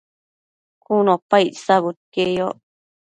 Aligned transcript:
cun 0.83 1.05
opa 1.15 1.37
icsabudquieyoc 1.49 2.57